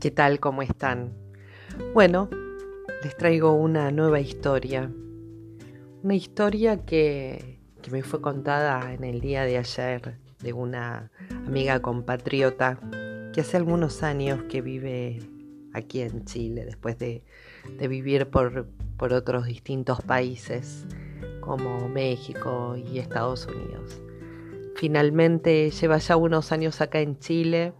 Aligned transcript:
¿Qué 0.00 0.10
tal? 0.10 0.40
¿Cómo 0.40 0.62
están? 0.62 1.12
Bueno, 1.92 2.30
les 3.04 3.14
traigo 3.18 3.52
una 3.52 3.90
nueva 3.90 4.18
historia. 4.18 4.90
Una 6.02 6.14
historia 6.14 6.86
que, 6.86 7.60
me 7.90 8.02
fue 8.02 8.22
contada 8.22 8.94
en 8.94 9.04
el 9.04 9.20
día 9.20 9.44
de 9.44 9.58
ayer 9.58 10.16
de 10.42 10.54
una 10.54 11.10
amiga 11.46 11.82
compatriota 11.82 12.80
que 13.34 13.42
hace 13.42 13.58
algunos 13.58 14.02
años 14.02 14.44
que 14.44 14.62
vive 14.62 15.18
aquí 15.74 16.00
en 16.00 16.24
Chile 16.24 16.64
después 16.64 16.96
de, 16.96 17.22
vivir 17.86 18.28
por 18.30 19.12
otros 19.12 19.44
distintos 19.44 20.00
países 20.00 20.86
como 21.40 21.90
México 21.90 22.74
y 22.74 23.00
Estados 23.00 23.46
Unidos. 23.46 24.00
Finalmente 24.76 25.70
lleva 25.70 25.98
ya 25.98 26.16
unos 26.16 26.52
años 26.52 26.80
acá 26.80 27.00
en 27.00 27.18
Chile 27.18 27.74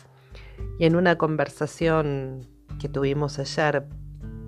y 0.79 0.87
en 0.87 0.97
una 0.97 1.17
conversación 1.19 2.47
que 2.81 2.89
tuvimos 2.89 3.39
ayer 3.39 3.87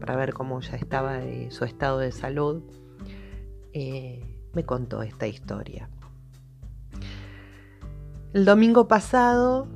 para 0.01 0.17
ver 0.17 0.33
cómo 0.33 0.61
ya 0.61 0.77
estaba 0.77 1.21
su 1.51 1.65
estado 1.65 1.99
de 1.99 2.11
salud, 2.11 2.63
eh, 3.73 4.37
me 4.53 4.65
contó 4.65 5.03
esta 5.03 5.27
historia. 5.27 5.89
El 8.33 8.45
domingo 8.45 8.89
pasado, 8.89 9.69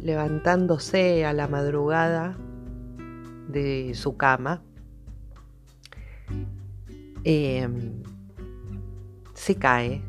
levantándose 0.00 1.26
a 1.26 1.32
la 1.32 1.48
madrugada 1.48 2.36
de 3.48 3.92
su 3.94 4.16
cama, 4.16 4.62
em, 7.24 8.02
se 9.34 9.56
cae, 9.56 10.02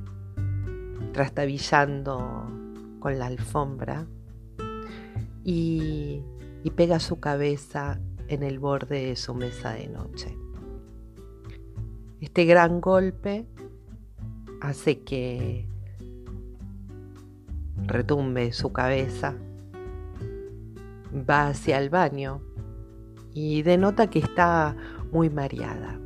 trastabillando 1.12 2.48
con 3.00 3.18
la 3.18 3.26
alfombra 3.26 4.06
y, 5.48 6.24
pega 6.76 7.00
su 7.00 7.22
cabeza 7.22 8.00
en 8.28 8.44
el 8.44 8.60
borde 8.60 9.06
de 9.06 9.16
su 9.16 9.34
mesa 9.34 9.72
de 9.72 9.88
noche. 9.88 10.38
Este 12.20 12.44
gran 12.44 12.82
golpe 12.82 13.48
hace 14.60 15.00
que 15.00 15.66
retumbe 17.86 18.52
su 18.52 18.74
cabeza, 18.74 19.36
va 21.28 21.48
hacia 21.48 21.80
el 21.80 21.90
baño 21.90 22.42
y 23.34 23.62
denota 23.62 24.10
que 24.10 24.20
está 24.20 24.76
muy 25.14 25.30
mareada. 25.30 25.98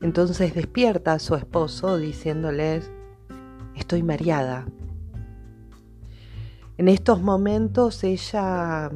Entonces 0.00 0.52
despierta 0.52 1.12
a 1.12 1.18
su 1.20 1.36
esposo 1.36 1.96
diciéndole, 1.96 2.82
estoy 3.76 4.02
mareada, 4.02 4.66
en 6.78 6.88
estos 6.88 7.20
momentos 7.20 8.02
ella 8.04 8.90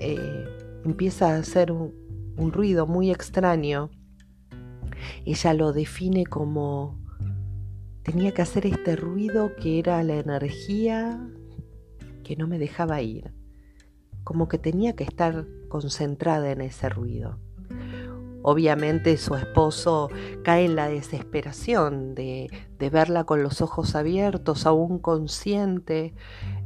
eh, 0.00 0.44
empieza 0.84 1.34
a 1.34 1.38
hacer 1.38 1.72
un, 1.72 1.94
un 2.36 2.52
ruido 2.52 2.86
muy 2.86 3.10
extraño. 3.10 3.90
Ella 5.24 5.54
lo 5.54 5.72
define 5.72 6.26
como 6.26 6.98
tenía 8.02 8.32
que 8.32 8.42
hacer 8.42 8.66
este 8.66 8.96
ruido 8.96 9.54
que 9.56 9.78
era 9.78 10.02
la 10.02 10.16
energía 10.16 11.20
que 12.24 12.36
no 12.36 12.46
me 12.46 12.58
dejaba 12.58 13.02
ir, 13.02 13.32
como 14.24 14.48
que 14.48 14.58
tenía 14.58 14.94
que 14.94 15.04
estar 15.04 15.46
concentrada 15.68 16.50
en 16.50 16.60
ese 16.60 16.88
ruido. 16.88 17.38
Obviamente 18.42 19.16
su 19.18 19.34
esposo 19.34 20.08
cae 20.42 20.64
en 20.64 20.74
la 20.74 20.88
desesperación 20.88 22.14
de, 22.14 22.48
verla 22.90 23.24
con 23.24 23.42
los 23.42 23.60
ojos 23.60 23.94
abiertos, 23.94 24.64
aún 24.64 24.98
consciente, 24.98 26.14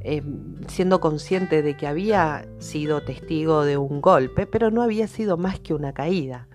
em, 0.00 0.54
siendo 0.68 1.00
consciente 1.00 1.62
de 1.62 1.76
que 1.76 1.88
había 1.88 2.46
sido 2.58 3.02
testigo 3.02 3.64
de 3.64 3.76
un 3.76 4.00
golpe, 4.00 4.46
pero 4.46 4.70
no 4.70 4.82
había 4.82 5.08
sido 5.08 5.36
más 5.36 5.58
que 5.58 5.74
una 5.74 5.92
caída. 5.92 6.48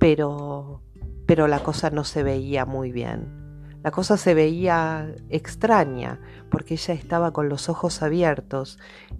Pero, 0.00 0.82
pero 1.26 1.46
la 1.46 1.60
cosa 1.60 1.90
no 1.90 2.02
se 2.04 2.24
veía 2.24 2.66
muy 2.66 2.90
bien. 2.90 3.36
La 3.84 3.92
cosa 3.92 4.16
se 4.16 4.34
veía 4.34 5.14
extraña 5.28 6.20
porque 6.50 6.74
ella 6.74 6.94
estaba 6.94 7.32
con 7.32 7.48
los 7.48 7.68
ojos 7.68 8.02
abiertos 8.02 8.78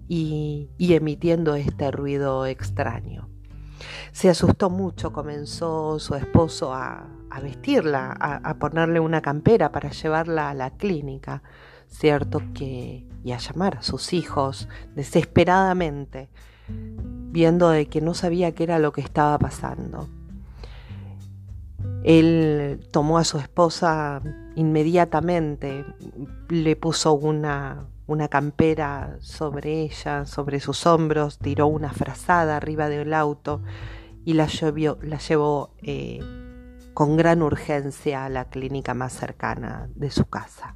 y 0.09 0.67
emitiendo 0.79 1.55
este 1.55 1.91
ruido 1.91 2.45
extraño. 2.45 3.29
Se 4.11 4.29
asustó 4.29 4.69
mucho, 4.69 5.11
comenzó 5.13 5.99
su 5.99 6.15
esposo 6.15 6.73
a, 6.73 7.07
vestirla, 7.41 8.11
a, 8.19 8.53
ponerle 8.55 8.99
una 8.99 9.21
campera 9.21 9.71
para 9.71 9.91
llevarla 9.91 10.49
a 10.49 10.53
la 10.53 10.71
clínica, 10.71 11.41
cierto 11.87 12.41
que, 12.53 13.07
y 13.23 13.31
a 13.31 13.37
llamar 13.37 13.77
a 13.77 13.83
sus 13.83 14.13
hijos 14.13 14.67
desesperadamente, 14.95 16.29
viendo 16.67 17.69
de 17.69 17.87
que 17.87 18.01
no 18.01 18.13
sabía 18.13 18.53
qué 18.53 18.63
era 18.63 18.79
lo 18.79 18.91
que 18.91 19.01
estaba 19.01 19.37
pasando. 19.37 20.07
Él 22.03 22.87
tomó 22.91 23.17
a 23.17 23.23
su 23.23 23.37
esposa 23.39 24.21
inmediatamente, 24.55 25.85
le 26.49 26.75
puso 26.75 27.13
una, 27.13 27.85
una 28.09 28.27
campera 28.27 29.17
sobre 29.19 29.83
ella, 29.83 30.25
sobre 30.25 30.59
sus 30.59 30.87
hombros, 30.87 31.37
tiró 31.37 31.67
una 31.67 31.91
frazada 31.91 32.57
arriba 32.57 32.89
del 32.89 33.13
auto 33.13 33.61
y 34.25 34.33
la, 34.33 34.47
la 35.03 35.17
llevó 35.19 35.75
eh, 35.83 36.19
con 36.95 37.17
gran 37.17 37.43
urgencia 37.43 38.25
a 38.25 38.29
la 38.29 38.45
clínica 38.45 38.95
más 38.95 39.13
cercana 39.13 39.89
de 39.93 40.09
su 40.09 40.25
casa. 40.25 40.75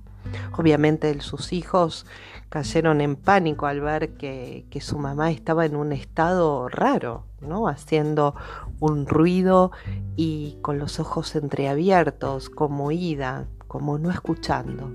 Obviamente 0.56 1.20
sus 1.22 1.54
hijos 1.54 2.06
cayeron 2.50 3.02
en 3.02 3.16
pánico 3.16 3.66
al 3.66 3.82
ver 3.82 4.14
que, 4.14 4.68
que, 4.70 4.80
su 4.80 5.00
mamá 5.00 5.32
estaba 5.32 5.66
en 5.66 5.76
un 5.76 5.92
estado 5.92 6.70
raro, 6.70 7.26
¿no? 7.42 7.68
haciendo 7.68 8.36
un 8.80 9.08
ruido 9.08 9.72
y 10.16 10.60
con 10.62 10.78
los 10.78 11.00
ojos 11.00 11.36
entreabiertos, 11.36 12.52
como 12.52 12.92
ida, 12.92 13.48
como 13.68 13.98
no 13.98 14.12
escuchando 14.12 14.92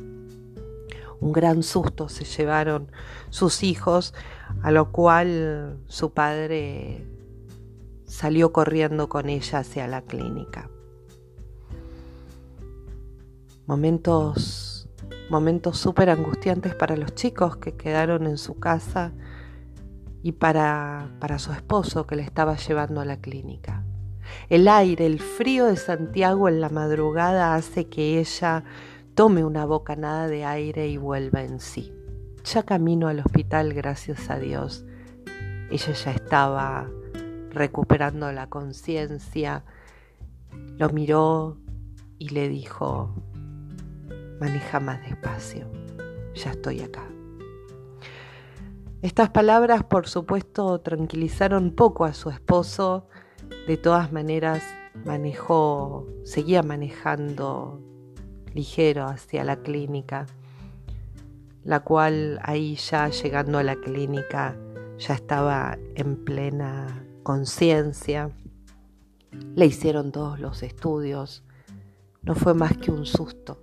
un 1.21 1.33
gran 1.33 1.63
susto 1.63 2.09
se 2.09 2.25
llevaron 2.25 2.91
sus 3.31 3.63
hijos, 3.63 4.15
a 4.63 4.71
lo 4.71 4.93
cual 4.93 5.79
su 5.87 6.13
padre 6.13 7.07
salió 8.05 8.53
corriendo 8.53 9.09
con 9.09 9.29
ella 9.29 9.59
hacia 9.61 9.87
la 9.87 10.03
clínica. 10.03 10.71
Momentos, 13.67 14.89
momentos 15.29 15.79
súper 15.79 16.09
angustiantes 16.09 16.75
para 16.75 16.97
los 16.97 17.15
chicos 17.15 17.57
que 17.59 17.77
quedaron 17.77 18.27
en 18.27 18.39
su 18.39 18.59
casa 18.59 19.13
y 20.23 20.33
para, 20.33 21.11
para 21.21 21.39
su 21.39 21.53
esposo 21.53 22.07
que 22.07 22.17
le 22.17 22.23
estaba 22.23 22.57
llevando 22.57 23.01
a 23.01 23.05
la 23.05 23.21
clínica. 23.21 23.85
El 24.49 24.69
aire, 24.69 25.07
el 25.07 25.21
frío 25.21 25.67
de 25.67 25.77
Santiago 25.77 26.49
en 26.49 26.61
la 26.61 26.69
madrugada 26.69 27.55
hace 27.55 27.89
que 27.89 28.19
ella 28.19 28.65
tome 29.19 29.45
una 29.45 29.65
bocanada 29.65 30.29
de 30.29 30.45
aire 30.45 30.87
y 30.87 30.97
vuelva 30.97 31.43
en 31.43 31.59
sí. 31.59 31.93
Ya 32.45 32.63
camino 32.63 33.09
al 33.09 33.19
hospital, 33.19 33.75
gracias 33.75 34.31
a 34.31 34.39
Dios. 34.39 34.85
Ella 35.73 35.93
ya 35.93 36.13
estaba 36.13 36.89
recuperando 37.51 38.31
la 38.31 38.49
conciencia. 38.49 39.65
Lo 40.77 40.91
miró 40.91 41.59
y 42.21 42.29
le 42.29 42.49
dijo, 42.49 43.13
maneja 44.39 44.79
más 44.79 45.01
despacio, 45.01 45.69
ya 46.37 46.53
estoy 46.53 46.83
acá. 46.83 47.03
Estas 49.03 49.31
palabras, 49.31 49.83
por 49.83 50.07
supuesto, 50.07 50.81
tranquilizaron 50.81 51.73
poco 51.75 52.05
a 52.05 52.15
su 52.15 52.31
esposo. 52.31 53.09
De 53.67 53.77
todas 53.77 54.13
maneras, 54.13 54.63
manejó, 55.05 56.07
seguía 56.23 56.63
manejando 56.63 57.83
ligero 58.59 59.05
hacia 59.07 59.45
la 59.45 59.63
clínica, 59.63 60.27
la 61.63 61.79
cual 61.85 62.41
ahí 62.43 62.75
ya 62.75 63.09
llegando 63.09 63.59
a 63.59 63.63
la 63.63 63.77
clínica 63.77 64.57
ya 64.99 65.15
estaba 65.15 65.79
en 65.95 66.17
plena 66.25 67.05
conciencia. 67.23 68.33
Le 69.55 69.67
hicieron 69.67 70.11
todos 70.11 70.41
los 70.41 70.65
estudios, 70.65 71.45
no 72.23 72.35
fue 72.35 72.53
más 72.53 72.77
que 72.77 72.91
un 72.91 73.07
susto 73.07 73.63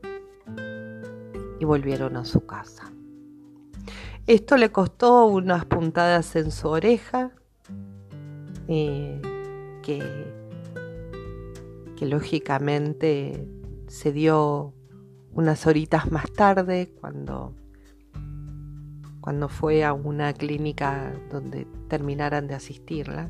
y 1.60 1.66
volvieron 1.66 2.16
a 2.16 2.24
su 2.24 2.46
casa. 2.46 2.90
Esto 4.28 4.56
le 4.56 4.72
costó 4.72 5.26
unas 5.26 5.66
puntadas 5.66 6.38
en 6.38 6.52
su 6.52 6.70
oreja 6.70 7.32
eh, 8.70 9.22
que, 9.84 10.02
que 11.98 12.06
lógicamente 12.06 13.46
se 13.88 14.14
dio 14.14 14.74
unas 15.36 15.68
horitas 15.68 16.12
más 16.12 16.32
tarde 16.32 16.94
cuando, 17.00 17.54
cuando 19.20 19.50
fue 19.50 19.84
a 19.84 19.94
una 19.94 20.34
clínica 20.34 21.14
donde 21.30 21.68
terminaran 21.90 22.48
de 22.48 22.56
asistirla. 22.56 23.30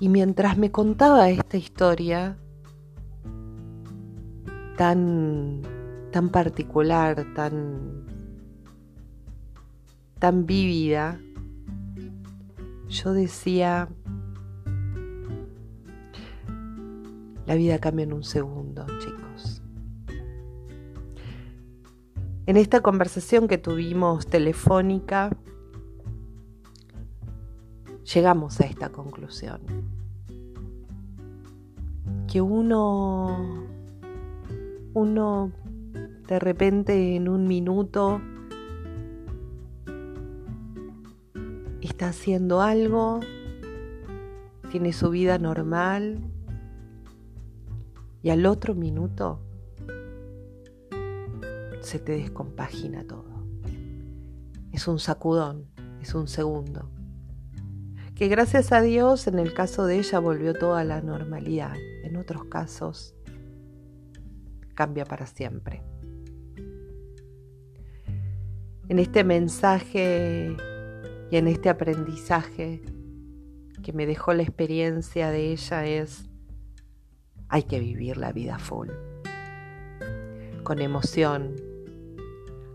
Y 0.00 0.08
mientras 0.08 0.56
me 0.56 0.70
contaba 0.70 1.28
esta 1.28 1.58
historia 1.58 2.38
tan, 4.76 5.62
tan 6.12 6.30
particular, 6.30 7.26
tan, 7.34 8.06
tan 10.18 10.46
vívida, 10.46 11.20
yo 12.88 13.12
decía, 13.12 13.88
la 17.46 17.54
vida 17.54 17.78
cambia 17.78 18.02
en 18.02 18.12
un 18.12 18.24
segundo, 18.24 18.84
chicos. 18.98 19.62
En 22.46 22.56
esta 22.56 22.80
conversación 22.80 23.48
que 23.48 23.58
tuvimos 23.58 24.26
telefónica, 24.26 25.36
llegamos 28.14 28.60
a 28.60 28.64
esta 28.64 28.90
conclusión. 28.90 29.60
Que 32.28 32.40
uno, 32.40 33.64
uno 34.94 35.52
de 36.26 36.38
repente 36.40 37.14
en 37.14 37.28
un 37.28 37.46
minuto 37.46 38.20
está 41.80 42.08
haciendo 42.08 42.60
algo, 42.60 43.20
tiene 44.70 44.92
su 44.92 45.10
vida 45.10 45.38
normal 45.38 46.20
y 48.26 48.30
al 48.30 48.44
otro 48.44 48.74
minuto 48.74 49.38
se 51.80 52.00
te 52.00 52.10
descompagina 52.10 53.06
todo. 53.06 53.46
Es 54.72 54.88
un 54.88 54.98
sacudón, 54.98 55.68
es 56.02 56.12
un 56.12 56.26
segundo. 56.26 56.90
Que 58.16 58.26
gracias 58.26 58.72
a 58.72 58.80
Dios 58.80 59.28
en 59.28 59.38
el 59.38 59.54
caso 59.54 59.86
de 59.86 60.00
ella 60.00 60.18
volvió 60.18 60.54
toda 60.54 60.82
la 60.82 61.02
normalidad. 61.02 61.76
En 62.02 62.16
otros 62.16 62.46
casos 62.46 63.14
cambia 64.74 65.04
para 65.04 65.26
siempre. 65.26 65.84
En 68.88 68.98
este 68.98 69.22
mensaje 69.22 70.56
y 71.30 71.36
en 71.36 71.46
este 71.46 71.68
aprendizaje 71.68 72.82
que 73.84 73.92
me 73.92 74.04
dejó 74.04 74.34
la 74.34 74.42
experiencia 74.42 75.30
de 75.30 75.52
ella 75.52 75.86
es, 75.86 76.28
hay 77.48 77.64
que 77.64 77.80
vivir 77.80 78.16
la 78.16 78.32
vida 78.32 78.58
full, 78.58 78.88
con 80.62 80.80
emoción, 80.80 81.54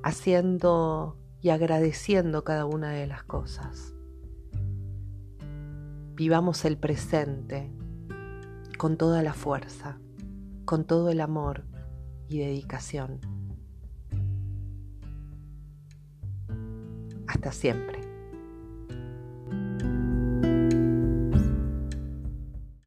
haciendo 0.03 1.17
y 1.41 1.49
agradeciendo 1.49 2.43
cada 2.43 2.65
una 2.65 2.91
de 2.91 3.07
las 3.07 3.23
cosas. 3.23 3.93
Vivamos 6.15 6.65
el 6.65 6.77
presente 6.77 7.71
con 8.77 8.97
toda 8.97 9.23
la 9.23 9.33
fuerza, 9.33 9.99
con 10.65 10.85
todo 10.85 11.09
el 11.09 11.21
amor 11.21 11.65
y 12.29 12.39
dedicación. 12.39 13.19
Hasta 17.27 17.51
siempre. 17.51 18.00